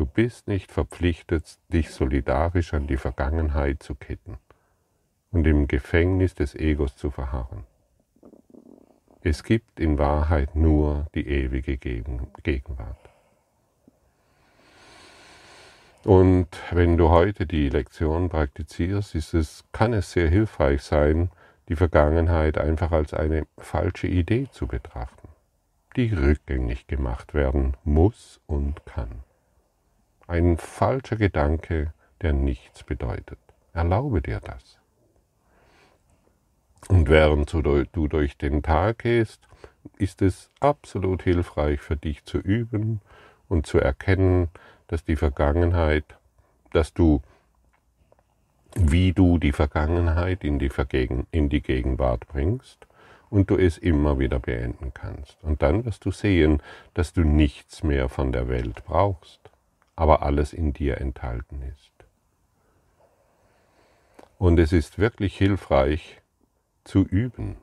Du 0.00 0.06
bist 0.06 0.48
nicht 0.48 0.72
verpflichtet, 0.72 1.58
dich 1.68 1.90
solidarisch 1.90 2.72
an 2.72 2.86
die 2.86 2.96
Vergangenheit 2.96 3.82
zu 3.82 3.94
ketten 3.94 4.38
und 5.30 5.46
im 5.46 5.68
Gefängnis 5.68 6.34
des 6.34 6.54
Egos 6.54 6.96
zu 6.96 7.10
verharren. 7.10 7.64
Es 9.20 9.44
gibt 9.44 9.78
in 9.78 9.98
Wahrheit 9.98 10.56
nur 10.56 11.04
die 11.14 11.28
ewige 11.28 11.76
Gegenwart. 11.76 13.10
Und 16.04 16.48
wenn 16.70 16.96
du 16.96 17.10
heute 17.10 17.44
die 17.44 17.68
Lektion 17.68 18.30
praktizierst, 18.30 19.14
ist 19.14 19.34
es, 19.34 19.64
kann 19.72 19.92
es 19.92 20.12
sehr 20.12 20.30
hilfreich 20.30 20.82
sein, 20.82 21.30
die 21.68 21.76
Vergangenheit 21.76 22.56
einfach 22.56 22.90
als 22.90 23.12
eine 23.12 23.46
falsche 23.58 24.06
Idee 24.06 24.48
zu 24.50 24.66
betrachten, 24.66 25.28
die 25.94 26.10
rückgängig 26.10 26.86
gemacht 26.86 27.34
werden 27.34 27.76
muss 27.84 28.40
und 28.46 28.86
kann. 28.86 29.24
Ein 30.30 30.58
falscher 30.58 31.16
Gedanke, 31.16 31.92
der 32.22 32.32
nichts 32.32 32.84
bedeutet. 32.84 33.40
Erlaube 33.72 34.22
dir 34.22 34.38
das. 34.38 34.78
Und 36.86 37.08
während 37.08 37.52
du 37.52 38.06
durch 38.06 38.36
den 38.38 38.62
Tag 38.62 38.98
gehst, 38.98 39.48
ist 39.98 40.22
es 40.22 40.52
absolut 40.60 41.24
hilfreich 41.24 41.80
für 41.80 41.96
dich 41.96 42.24
zu 42.26 42.38
üben 42.38 43.00
und 43.48 43.66
zu 43.66 43.80
erkennen, 43.80 44.50
dass 44.86 45.04
die 45.04 45.16
Vergangenheit, 45.16 46.04
dass 46.72 46.94
du, 46.94 47.22
wie 48.76 49.12
du 49.12 49.36
die 49.38 49.50
Vergangenheit 49.50 50.44
in 50.44 50.60
die, 50.60 50.70
Vergegen, 50.70 51.26
in 51.32 51.48
die 51.48 51.60
Gegenwart 51.60 52.28
bringst 52.28 52.86
und 53.30 53.50
du 53.50 53.56
es 53.56 53.78
immer 53.78 54.20
wieder 54.20 54.38
beenden 54.38 54.94
kannst. 54.94 55.42
Und 55.42 55.60
dann 55.60 55.84
wirst 55.84 56.04
du 56.04 56.12
sehen, 56.12 56.62
dass 56.94 57.12
du 57.12 57.22
nichts 57.22 57.82
mehr 57.82 58.08
von 58.08 58.30
der 58.30 58.48
Welt 58.48 58.84
brauchst, 58.84 59.39
aber 60.00 60.22
alles 60.22 60.54
in 60.54 60.72
dir 60.72 60.98
enthalten 60.98 61.60
ist. 61.60 61.92
Und 64.38 64.58
es 64.58 64.72
ist 64.72 64.98
wirklich 64.98 65.36
hilfreich 65.36 66.22
zu 66.84 67.00
üben 67.04 67.58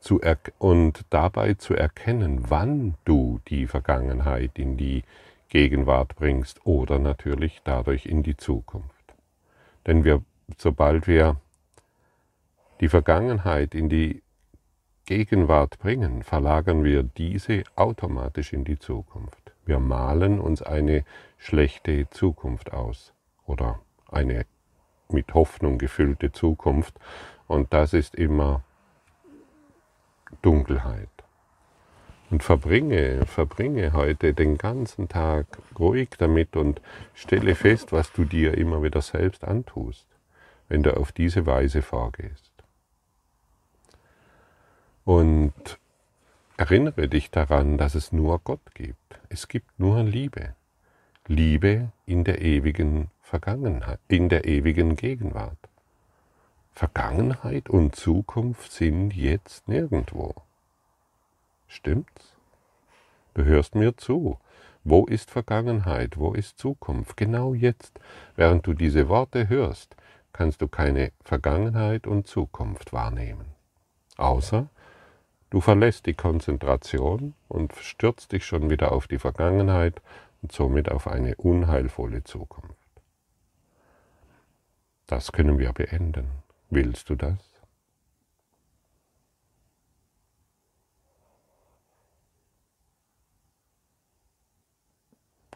zu 0.00 0.22
und 0.58 1.04
dabei 1.10 1.52
zu 1.52 1.74
erkennen, 1.74 2.46
wann 2.48 2.94
du 3.04 3.40
die 3.48 3.66
Vergangenheit 3.66 4.58
in 4.58 4.78
die 4.78 5.04
Gegenwart 5.50 6.16
bringst 6.16 6.64
oder 6.64 6.98
natürlich 6.98 7.60
dadurch 7.62 8.06
in 8.06 8.22
die 8.22 8.38
Zukunft. 8.38 9.14
Denn 9.86 10.02
wir, 10.04 10.22
sobald 10.56 11.06
wir 11.06 11.36
die 12.80 12.88
Vergangenheit 12.88 13.74
in 13.74 13.90
die 13.90 14.22
Gegenwart 15.04 15.78
bringen, 15.78 16.22
verlagern 16.22 16.84
wir 16.84 17.02
diese 17.02 17.64
automatisch 17.76 18.54
in 18.54 18.64
die 18.64 18.78
Zukunft. 18.78 19.39
Wir 19.70 19.78
malen 19.78 20.40
uns 20.40 20.62
eine 20.62 21.04
schlechte 21.38 22.10
Zukunft 22.10 22.72
aus 22.72 23.14
oder 23.46 23.78
eine 24.10 24.44
mit 25.10 25.32
Hoffnung 25.32 25.78
gefüllte 25.78 26.32
Zukunft 26.32 26.98
und 27.46 27.72
das 27.72 27.92
ist 27.92 28.16
immer 28.16 28.64
Dunkelheit. 30.42 31.08
Und 32.30 32.42
verbringe, 32.42 33.24
verbringe 33.26 33.92
heute 33.92 34.34
den 34.34 34.58
ganzen 34.58 35.08
Tag 35.08 35.46
ruhig 35.78 36.08
damit 36.18 36.56
und 36.56 36.82
stelle 37.14 37.54
fest, 37.54 37.92
was 37.92 38.12
du 38.12 38.24
dir 38.24 38.58
immer 38.58 38.82
wieder 38.82 39.02
selbst 39.02 39.44
antust, 39.44 40.08
wenn 40.66 40.82
du 40.82 40.96
auf 40.96 41.12
diese 41.12 41.46
Weise 41.46 41.82
vorgehst. 41.82 42.50
Und 45.04 45.78
erinnere 46.60 47.08
dich 47.08 47.30
daran, 47.30 47.78
dass 47.78 47.94
es 47.94 48.12
nur 48.12 48.38
Gott 48.40 48.74
gibt. 48.74 49.18
Es 49.30 49.48
gibt 49.48 49.80
nur 49.80 50.02
Liebe. 50.02 50.54
Liebe 51.26 51.90
in 52.04 52.22
der 52.22 52.42
ewigen 52.42 53.10
Vergangenheit, 53.22 53.98
in 54.08 54.28
der 54.28 54.44
ewigen 54.44 54.94
Gegenwart. 54.94 55.56
Vergangenheit 56.72 57.70
und 57.70 57.96
Zukunft 57.96 58.72
sind 58.72 59.16
jetzt 59.16 59.68
nirgendwo. 59.68 60.34
Stimmt's? 61.66 62.36
Du 63.32 63.44
hörst 63.44 63.74
mir 63.74 63.96
zu. 63.96 64.38
Wo 64.84 65.06
ist 65.06 65.30
Vergangenheit? 65.30 66.18
Wo 66.18 66.34
ist 66.34 66.58
Zukunft? 66.58 67.16
Genau 67.16 67.54
jetzt, 67.54 67.98
während 68.36 68.66
du 68.66 68.74
diese 68.74 69.08
Worte 69.08 69.48
hörst, 69.48 69.96
kannst 70.34 70.60
du 70.60 70.68
keine 70.68 71.12
Vergangenheit 71.24 72.06
und 72.06 72.26
Zukunft 72.26 72.92
wahrnehmen. 72.92 73.46
Außer 74.18 74.68
du 75.50 75.60
verlässt 75.60 76.06
die 76.06 76.14
Konzentration 76.14 77.34
und 77.48 77.74
stürzt 77.74 78.32
dich 78.32 78.46
schon 78.46 78.70
wieder 78.70 78.92
auf 78.92 79.08
die 79.08 79.18
Vergangenheit 79.18 80.00
und 80.42 80.52
somit 80.52 80.90
auf 80.90 81.06
eine 81.06 81.36
unheilvolle 81.36 82.24
Zukunft. 82.24 82.76
Das 85.06 85.32
können 85.32 85.58
wir 85.58 85.72
beenden. 85.72 86.30
Willst 86.70 87.10
du 87.10 87.16
das? 87.16 87.50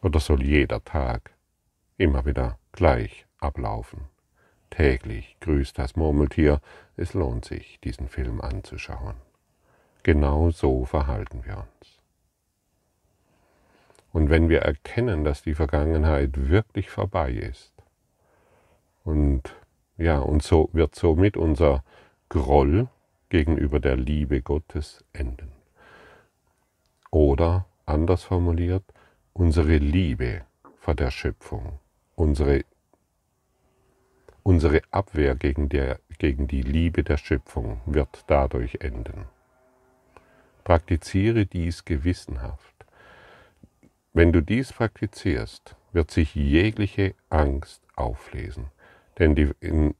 Oder 0.02 0.20
soll 0.20 0.42
jeder 0.42 0.84
Tag 0.84 1.30
immer 1.96 2.26
wieder 2.26 2.58
gleich 2.72 3.26
ablaufen? 3.38 4.00
Täglich 4.68 5.36
grüßt 5.40 5.78
das 5.78 5.96
Murmeltier, 5.96 6.60
es 6.96 7.14
lohnt 7.14 7.44
sich, 7.44 7.78
diesen 7.80 8.08
Film 8.08 8.40
anzuschauen. 8.40 9.14
Genau 10.04 10.50
so 10.50 10.84
verhalten 10.84 11.44
wir 11.46 11.56
uns. 11.56 11.98
Und 14.12 14.28
wenn 14.28 14.50
wir 14.50 14.60
erkennen, 14.60 15.24
dass 15.24 15.42
die 15.42 15.54
Vergangenheit 15.54 16.48
wirklich 16.50 16.90
vorbei 16.90 17.32
ist 17.32 17.72
und 19.02 19.56
ja, 19.96 20.18
und 20.18 20.42
so 20.42 20.68
wird 20.72 20.94
somit 20.94 21.38
unser 21.38 21.82
Groll 22.28 22.88
gegenüber 23.30 23.80
der 23.80 23.96
Liebe 23.96 24.42
Gottes 24.42 25.02
enden. 25.14 25.52
Oder 27.10 27.64
anders 27.86 28.24
formuliert, 28.24 28.84
unsere 29.32 29.78
Liebe 29.78 30.42
vor 30.76 30.94
der 30.94 31.10
Schöpfung, 31.10 31.78
unsere, 32.14 32.64
unsere 34.42 34.82
Abwehr 34.90 35.34
gegen, 35.34 35.70
der, 35.70 35.98
gegen 36.18 36.46
die 36.46 36.62
Liebe 36.62 37.04
der 37.04 37.16
Schöpfung 37.16 37.80
wird 37.86 38.24
dadurch 38.26 38.76
enden. 38.80 39.26
Praktiziere 40.64 41.46
dies 41.46 41.84
gewissenhaft. 41.84 42.74
Wenn 44.12 44.32
du 44.32 44.40
dies 44.40 44.72
praktizierst, 44.72 45.76
wird 45.92 46.10
sich 46.10 46.34
jegliche 46.34 47.14
Angst 47.30 47.82
auflesen 47.94 48.66
denn 49.18 49.34
die, 49.34 49.50
in, 49.60 49.94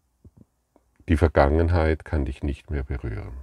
die 1.09 1.17
Vergangenheit 1.17 2.05
kann 2.05 2.25
dich 2.25 2.43
nicht 2.43 2.71
mehr 2.71 2.83
berühren. 2.83 3.37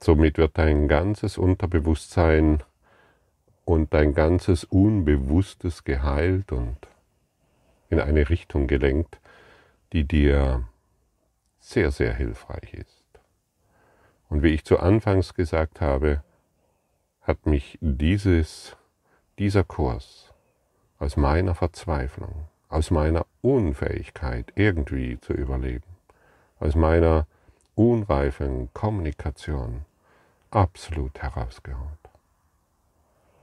Somit 0.00 0.38
wird 0.38 0.58
dein 0.58 0.86
ganzes 0.86 1.38
Unterbewusstsein 1.38 2.62
und 3.64 3.92
dein 3.92 4.14
ganzes 4.14 4.64
Unbewusstes 4.64 5.84
geheilt 5.84 6.52
und 6.52 6.76
in 7.90 8.00
eine 8.00 8.28
Richtung 8.28 8.66
gelenkt, 8.66 9.18
die 9.92 10.04
dir 10.04 10.68
sehr, 11.58 11.90
sehr 11.90 12.14
hilfreich 12.14 12.74
ist. 12.74 12.97
Und 14.28 14.42
wie 14.42 14.54
ich 14.54 14.64
zu 14.64 14.78
Anfangs 14.78 15.34
gesagt 15.34 15.80
habe, 15.80 16.22
hat 17.22 17.46
mich 17.46 17.78
dieses, 17.80 18.76
dieser 19.38 19.64
Kurs 19.64 20.32
aus 20.98 21.16
meiner 21.16 21.54
Verzweiflung 21.54 22.48
aus 22.68 22.90
meiner 22.90 23.26
Unfähigkeit 23.40 24.52
irgendwie 24.54 25.18
zu 25.20 25.32
überleben, 25.32 25.96
aus 26.60 26.74
meiner 26.74 27.26
unreifen 27.74 28.72
Kommunikation 28.74 29.84
absolut 30.50 31.22
herausgeholt. 31.22 31.98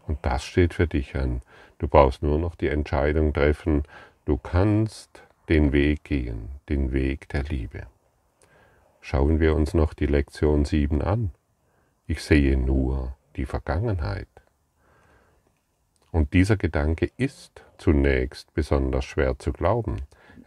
Und 0.08 0.20
das 0.24 0.44
steht 0.44 0.74
für 0.74 0.88
dich 0.88 1.16
an. 1.16 1.42
Du 1.80 1.88
brauchst 1.88 2.22
nur 2.22 2.38
noch 2.38 2.56
die 2.56 2.70
Entscheidung 2.70 3.34
treffen, 3.34 3.84
du 4.26 4.38
kannst 4.38 5.24
den 5.50 5.72
Weg 5.72 6.04
gehen, 6.04 6.50
den 6.70 6.92
Weg 6.92 7.30
der 7.30 7.44
Liebe. 7.44 7.88
Schauen 9.08 9.40
wir 9.40 9.56
uns 9.56 9.76
noch 9.76 9.94
die 9.94 10.08
Lektion 10.08 10.66
7 10.66 11.04
an. 11.04 11.30
Ich 12.08 12.24
sehe 12.24 12.58
nur 12.58 13.16
die 13.36 13.46
Vergangenheit. 13.46 14.28
Und 16.12 16.34
dieser 16.34 16.58
Gedanke 16.58 17.12
ist 17.16 17.64
zunächst 17.78 18.52
besonders 18.56 19.06
schwer 19.06 19.38
zu 19.38 19.54
glauben. 19.54 19.98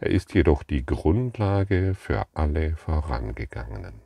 Er 0.01 0.09
ist 0.09 0.33
jedoch 0.33 0.63
die 0.63 0.85
Grundlage 0.85 1.93
für 1.95 2.25
alle 2.33 2.75
Vorangegangenen. 2.75 4.01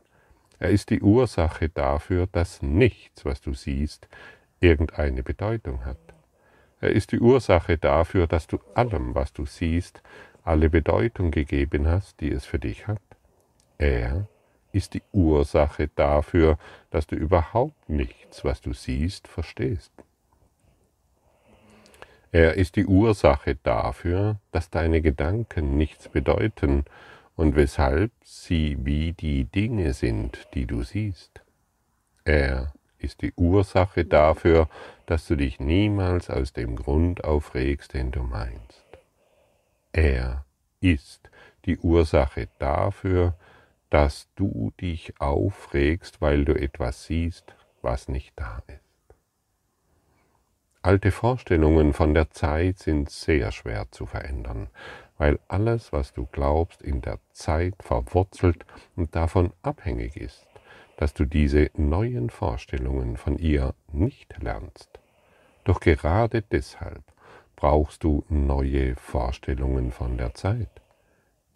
Er 0.60 0.70
ist 0.70 0.90
die 0.90 1.00
Ursache 1.02 1.68
dafür, 1.68 2.28
dass 2.30 2.62
nichts, 2.62 3.24
was 3.24 3.40
du 3.40 3.54
siehst, 3.54 4.06
irgendeine 4.60 5.24
Bedeutung 5.24 5.84
hat. 5.84 6.14
Er 6.80 6.90
ist 6.90 7.10
die 7.10 7.18
Ursache 7.18 7.76
dafür, 7.76 8.28
dass 8.28 8.46
du 8.46 8.60
allem, 8.74 9.16
was 9.16 9.32
du 9.32 9.46
siehst, 9.46 10.00
alle 10.44 10.70
Bedeutung 10.70 11.32
gegeben 11.32 11.88
hast, 11.88 12.20
die 12.20 12.30
es 12.30 12.44
für 12.44 12.60
dich 12.60 12.86
hat. 12.86 13.02
Er 13.78 14.28
ist 14.74 14.94
die 14.94 15.02
Ursache 15.12 15.88
dafür, 15.94 16.58
dass 16.90 17.06
du 17.06 17.14
überhaupt 17.14 17.88
nichts, 17.88 18.44
was 18.44 18.60
du 18.60 18.72
siehst, 18.72 19.28
verstehst. 19.28 19.92
Er 22.32 22.54
ist 22.54 22.74
die 22.74 22.86
Ursache 22.86 23.56
dafür, 23.62 24.40
dass 24.50 24.70
deine 24.70 25.00
Gedanken 25.00 25.76
nichts 25.76 26.08
bedeuten 26.08 26.84
und 27.36 27.54
weshalb 27.54 28.10
sie 28.24 28.76
wie 28.80 29.12
die 29.12 29.44
Dinge 29.44 29.92
sind, 29.92 30.48
die 30.54 30.66
du 30.66 30.82
siehst. 30.82 31.42
Er 32.24 32.72
ist 32.98 33.22
die 33.22 33.32
Ursache 33.36 34.04
dafür, 34.04 34.68
dass 35.06 35.28
du 35.28 35.36
dich 35.36 35.60
niemals 35.60 36.30
aus 36.30 36.52
dem 36.52 36.74
Grund 36.74 37.22
aufregst, 37.22 37.94
den 37.94 38.10
du 38.10 38.22
meinst. 38.22 38.84
Er 39.92 40.44
ist 40.80 41.30
die 41.66 41.78
Ursache 41.78 42.48
dafür, 42.58 43.34
dass 43.94 44.26
du 44.34 44.72
dich 44.80 45.20
aufregst, 45.20 46.20
weil 46.20 46.44
du 46.44 46.52
etwas 46.60 47.04
siehst, 47.04 47.54
was 47.80 48.08
nicht 48.08 48.32
da 48.34 48.60
ist. 48.66 48.80
Alte 50.82 51.12
Vorstellungen 51.12 51.92
von 51.92 52.12
der 52.12 52.28
Zeit 52.30 52.80
sind 52.80 53.08
sehr 53.08 53.52
schwer 53.52 53.86
zu 53.92 54.06
verändern. 54.06 54.66
weil 55.16 55.38
alles, 55.46 55.92
was 55.92 56.12
du 56.12 56.26
glaubst, 56.26 56.82
in 56.82 57.00
der 57.00 57.20
Zeit 57.30 57.76
verwurzelt 57.78 58.66
und 58.96 59.14
davon 59.14 59.52
abhängig 59.62 60.16
ist, 60.16 60.44
dass 60.96 61.14
du 61.14 61.24
diese 61.24 61.70
neuen 61.74 62.30
Vorstellungen 62.30 63.16
von 63.16 63.38
ihr 63.38 63.76
nicht 63.92 64.42
lernst. 64.42 64.98
Doch 65.62 65.78
gerade 65.78 66.42
deshalb 66.42 67.04
brauchst 67.54 68.02
du 68.02 68.24
neue 68.28 68.96
Vorstellungen 68.96 69.92
von 69.92 70.18
der 70.18 70.34
Zeit. 70.34 70.82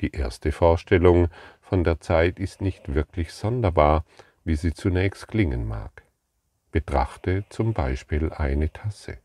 Die 0.00 0.12
erste 0.12 0.52
Vorstellung 0.52 1.28
von 1.68 1.84
der 1.84 2.00
Zeit 2.00 2.38
ist 2.38 2.62
nicht 2.62 2.94
wirklich 2.94 3.30
sonderbar, 3.34 4.06
wie 4.42 4.56
sie 4.56 4.72
zunächst 4.72 5.28
klingen 5.28 5.68
mag. 5.68 6.02
Betrachte 6.72 7.44
zum 7.50 7.74
Beispiel 7.74 8.32
eine 8.32 8.72
Tasse. 8.72 9.18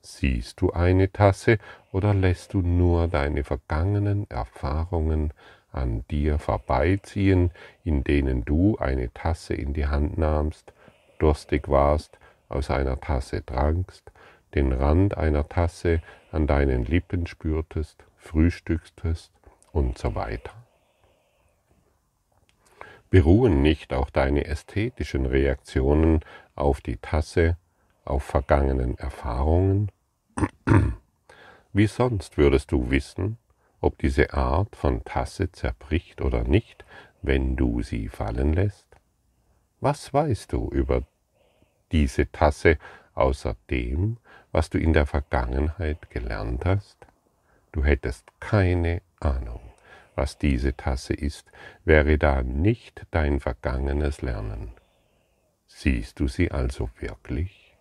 Siehst 0.00 0.60
du 0.60 0.70
eine 0.70 1.10
Tasse 1.10 1.58
oder 1.90 2.14
lässt 2.14 2.54
du 2.54 2.60
nur 2.60 3.08
deine 3.08 3.42
vergangenen 3.42 4.30
Erfahrungen 4.30 5.32
an 5.72 6.04
dir 6.08 6.38
vorbeiziehen, 6.38 7.50
in 7.82 8.04
denen 8.04 8.44
du 8.44 8.78
eine 8.78 9.12
Tasse 9.12 9.54
in 9.54 9.74
die 9.74 9.88
Hand 9.88 10.16
nahmst, 10.16 10.72
durstig 11.18 11.68
warst, 11.68 12.16
aus 12.48 12.70
einer 12.70 13.00
Tasse 13.00 13.44
trankst, 13.44 14.12
den 14.54 14.72
Rand 14.72 15.16
einer 15.16 15.48
Tasse 15.48 16.00
an 16.30 16.46
deinen 16.46 16.84
Lippen 16.84 17.26
spürtest, 17.26 18.04
frühstückstest 18.18 19.32
und 19.72 19.98
so 19.98 20.14
weiter? 20.14 20.63
Beruhen 23.14 23.62
nicht 23.62 23.92
auch 23.92 24.10
deine 24.10 24.44
ästhetischen 24.46 25.24
Reaktionen 25.24 26.18
auf 26.56 26.80
die 26.80 26.96
Tasse, 26.96 27.56
auf 28.04 28.24
vergangenen 28.24 28.98
Erfahrungen? 28.98 29.92
Wie 31.72 31.86
sonst 31.86 32.36
würdest 32.38 32.72
du 32.72 32.90
wissen, 32.90 33.38
ob 33.80 33.98
diese 33.98 34.34
Art 34.34 34.74
von 34.74 35.04
Tasse 35.04 35.52
zerbricht 35.52 36.22
oder 36.22 36.42
nicht, 36.42 36.84
wenn 37.22 37.54
du 37.54 37.82
sie 37.82 38.08
fallen 38.08 38.52
lässt? 38.52 38.88
Was 39.78 40.12
weißt 40.12 40.52
du 40.52 40.68
über 40.70 41.04
diese 41.92 42.32
Tasse 42.32 42.78
außer 43.14 43.54
dem, 43.70 44.16
was 44.50 44.70
du 44.70 44.78
in 44.78 44.92
der 44.92 45.06
Vergangenheit 45.06 46.10
gelernt 46.10 46.64
hast? 46.64 46.96
Du 47.70 47.84
hättest 47.84 48.24
keine 48.40 49.02
Ahnung, 49.20 49.60
was 50.14 50.38
diese 50.38 50.76
Tasse 50.76 51.14
ist, 51.14 51.50
wäre 51.84 52.18
da 52.18 52.42
nicht 52.42 53.06
dein 53.10 53.40
vergangenes 53.40 54.22
Lernen. 54.22 54.72
Siehst 55.66 56.20
du 56.20 56.28
sie 56.28 56.50
also 56.50 56.90
wirklich? 57.00 57.74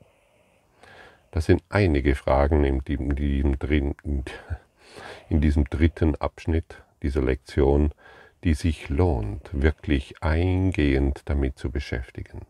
Das 1.31 1.45
sind 1.45 1.63
einige 1.69 2.15
Fragen 2.15 2.63
in 2.63 2.83
diesem, 2.83 3.15
dritten 5.65 6.15
Abschnitt 6.15 6.83
dieser 7.01 7.21
Lektion, 7.21 7.91
die 8.43 8.53
sich 8.53 8.89
lohnt, 8.89 9.49
wirklich 9.51 10.21
eingehend 10.21 11.21
damit 11.25 11.57
zu 11.57 11.71
beschäftigen. 11.71 12.45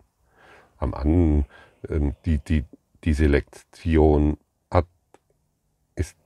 Am 0.78 0.94
anderen, 0.94 1.46
ähm, 1.90 2.16
die, 2.26 2.40
die, 2.40 2.66
diese 3.04 3.28
Lektion 3.28 4.38
hat, 4.70 4.88
ist, 5.96 6.18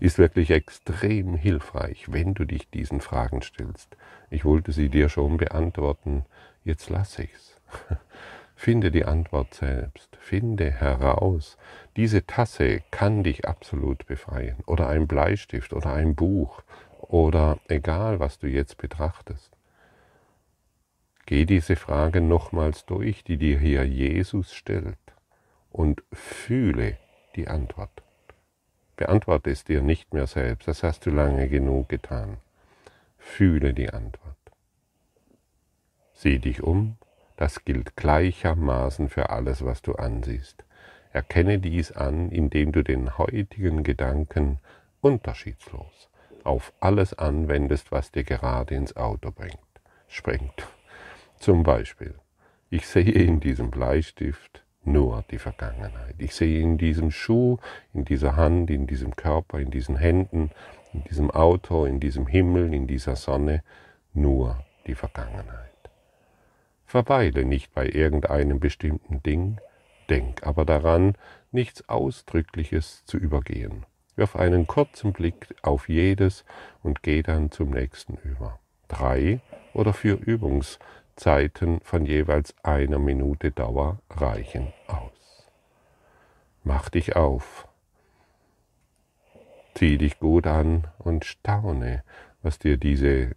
ist 0.00 0.18
wirklich 0.18 0.50
extrem 0.50 1.34
hilfreich, 1.34 2.12
wenn 2.12 2.34
du 2.34 2.44
dich 2.44 2.70
diesen 2.70 3.00
Fragen 3.00 3.42
stellst. 3.42 3.96
Ich 4.30 4.44
wollte 4.44 4.72
sie 4.72 4.88
dir 4.88 5.08
schon 5.08 5.36
beantworten, 5.36 6.24
jetzt 6.64 6.90
lasse 6.90 7.24
ich's. 7.24 7.56
Finde 8.60 8.90
die 8.90 9.06
Antwort 9.06 9.54
selbst, 9.54 10.18
finde 10.20 10.70
heraus. 10.70 11.56
Diese 11.96 12.26
Tasse 12.26 12.82
kann 12.90 13.24
dich 13.24 13.48
absolut 13.48 14.04
befreien 14.04 14.58
oder 14.66 14.86
ein 14.86 15.06
Bleistift 15.08 15.72
oder 15.72 15.94
ein 15.94 16.14
Buch 16.14 16.62
oder 16.98 17.58
egal, 17.68 18.20
was 18.20 18.38
du 18.38 18.48
jetzt 18.48 18.76
betrachtest. 18.76 19.56
Geh 21.24 21.46
diese 21.46 21.76
Frage 21.76 22.20
nochmals 22.20 22.84
durch, 22.84 23.24
die 23.24 23.38
dir 23.38 23.58
hier 23.58 23.86
Jesus 23.86 24.52
stellt 24.52 24.98
und 25.70 26.02
fühle 26.12 26.98
die 27.36 27.48
Antwort. 27.48 28.02
Beantworte 29.00 29.50
es 29.50 29.64
dir 29.64 29.80
nicht 29.80 30.12
mehr 30.12 30.26
selbst, 30.26 30.68
das 30.68 30.82
hast 30.82 31.06
du 31.06 31.10
lange 31.10 31.48
genug 31.48 31.88
getan. 31.88 32.36
Fühle 33.16 33.72
die 33.72 33.88
Antwort. 33.88 34.36
Sieh 36.12 36.38
dich 36.38 36.62
um 36.62 36.98
das 37.40 37.64
gilt 37.64 37.96
gleichermaßen 37.96 39.08
für 39.08 39.30
alles, 39.30 39.64
was 39.64 39.80
du 39.80 39.94
ansiehst. 39.94 40.62
Erkenne 41.10 41.58
dies 41.58 41.90
an, 41.90 42.30
indem 42.30 42.72
du 42.72 42.84
den 42.84 43.16
heutigen 43.16 43.82
Gedanken 43.82 44.58
unterschiedslos 45.00 46.10
auf 46.44 46.74
alles 46.80 47.14
anwendest, 47.14 47.92
was 47.92 48.12
dir 48.12 48.24
gerade 48.24 48.74
ins 48.74 48.94
Auto 48.94 49.30
bringt, 49.30 49.56
springt. 50.08 50.68
Zum 51.38 51.62
Beispiel, 51.62 52.14
ich 52.68 52.86
sehe 52.86 53.10
in 53.10 53.40
diesem 53.40 53.70
Bleistift 53.70 54.62
nur 54.84 55.24
die 55.30 55.38
Vergangenheit. 55.38 56.14
Ich 56.18 56.34
sehe 56.34 56.60
in 56.60 56.78
diesem 56.78 57.10
Schuh, 57.10 57.58
in 57.92 58.04
dieser 58.04 58.36
Hand, 58.36 58.70
in 58.70 58.86
diesem 58.86 59.16
Körper, 59.16 59.58
in 59.58 59.70
diesen 59.70 59.96
Händen, 59.96 60.50
in 60.92 61.04
diesem 61.04 61.30
Auto, 61.30 61.84
in 61.84 62.00
diesem 62.00 62.26
Himmel, 62.26 62.72
in 62.72 62.86
dieser 62.86 63.16
Sonne 63.16 63.62
nur 64.12 64.64
die 64.86 64.94
Vergangenheit. 64.94 65.70
Verweile 66.86 67.44
nicht 67.44 67.72
bei 67.72 67.88
irgendeinem 67.88 68.58
bestimmten 68.58 69.22
Ding, 69.22 69.60
denk 70.08 70.44
aber 70.46 70.64
daran, 70.64 71.14
nichts 71.52 71.88
Ausdrückliches 71.88 73.04
zu 73.04 73.16
übergehen. 73.16 73.86
Wirf 74.16 74.34
einen 74.34 74.66
kurzen 74.66 75.12
Blick 75.12 75.54
auf 75.62 75.88
jedes 75.88 76.44
und 76.82 77.02
geh 77.02 77.22
dann 77.22 77.50
zum 77.50 77.70
nächsten 77.70 78.16
über. 78.24 78.58
Drei 78.88 79.40
oder 79.72 79.92
vier 79.92 80.20
Übungszeiten 81.20 81.80
von 81.82 82.06
jeweils 82.06 82.54
einer 82.62 82.98
Minute 82.98 83.50
Dauer 83.50 83.98
reichen 84.08 84.72
aus. 84.86 85.46
Mach 86.64 86.88
dich 86.88 87.14
auf, 87.14 87.68
zieh 89.74 89.98
dich 89.98 90.18
gut 90.18 90.46
an 90.46 90.86
und 90.96 91.26
staune, 91.26 92.02
was 92.42 92.58
dir 92.58 92.78
diese, 92.78 93.32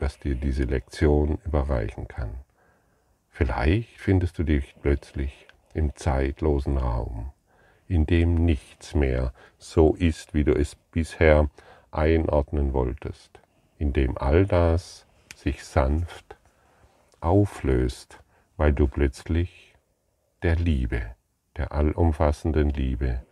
was 0.00 0.18
dir 0.18 0.34
diese 0.34 0.64
Lektion 0.64 1.38
überreichen 1.46 2.08
kann. 2.08 2.34
Vielleicht 3.30 3.98
findest 3.98 4.38
du 4.38 4.42
dich 4.42 4.74
plötzlich 4.82 5.46
im 5.72 5.96
zeitlosen 5.96 6.76
Raum, 6.76 7.32
in 7.88 8.04
dem 8.04 8.44
nichts 8.44 8.94
mehr 8.94 9.32
so 9.56 9.94
ist, 9.94 10.34
wie 10.34 10.44
du 10.44 10.52
es 10.52 10.74
bisher 10.74 11.48
einordnen 11.90 12.74
wolltest, 12.74 13.40
in 13.78 13.94
dem 13.94 14.18
all 14.18 14.44
das 14.44 15.06
sich 15.34 15.64
sanft 15.64 16.33
auflöst, 17.24 18.22
weil 18.56 18.72
du 18.72 18.86
plötzlich 18.86 19.74
der 20.42 20.56
Liebe, 20.56 21.16
der 21.56 21.72
allumfassenden 21.72 22.70
Liebe 22.70 23.26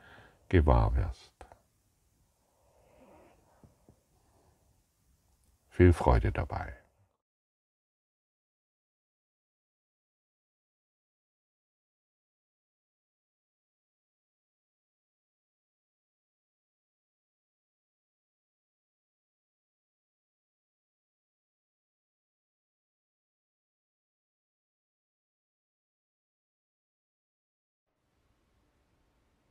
gewahr 0.49 0.97
wirst. 0.97 1.33
Viel 5.71 5.93
Freude 5.93 6.33
dabei. 6.33 6.82